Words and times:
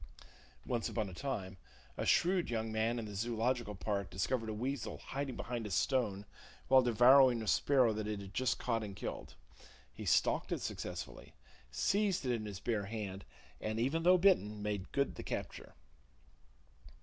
(Once 0.65 0.89
upon 0.89 1.07
a 1.09 1.13
time, 1.13 1.57
a 1.95 2.07
shrewd 2.07 2.49
young 2.49 2.71
man 2.71 2.97
in 2.97 3.05
the 3.05 3.13
Zoological 3.13 3.75
Park 3.75 4.09
discovered 4.09 4.49
a 4.49 4.53
weasel 4.55 4.97
hiding 4.97 5.35
behind 5.35 5.67
a 5.67 5.69
stone 5.69 6.25
while 6.69 6.81
devouring 6.81 7.43
a 7.43 7.47
sparrow 7.47 7.93
that 7.93 8.07
it 8.07 8.19
had 8.19 8.33
just 8.33 8.57
caught 8.57 8.83
and 8.83 8.95
killed. 8.95 9.35
He 9.93 10.07
stalked 10.07 10.51
it 10.51 10.61
successfully, 10.61 11.35
seized 11.69 12.25
it 12.25 12.31
in 12.33 12.45
his 12.47 12.59
bare 12.59 12.85
hand, 12.85 13.25
and, 13.59 13.79
even 13.79 14.01
though 14.01 14.17
bitten, 14.17 14.63
made 14.63 14.91
good 14.91 15.13
the 15.13 15.23
capture.) 15.23 15.75